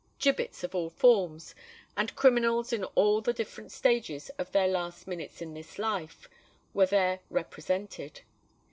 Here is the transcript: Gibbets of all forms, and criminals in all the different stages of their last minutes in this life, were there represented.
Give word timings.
Gibbets 0.17 0.63
of 0.63 0.73
all 0.73 0.89
forms, 0.89 1.53
and 1.95 2.15
criminals 2.15 2.73
in 2.73 2.83
all 2.85 3.21
the 3.21 3.33
different 3.33 3.71
stages 3.71 4.29
of 4.39 4.51
their 4.51 4.67
last 4.67 5.05
minutes 5.07 5.43
in 5.43 5.53
this 5.53 5.77
life, 5.77 6.27
were 6.73 6.87
there 6.87 7.19
represented. 7.29 8.21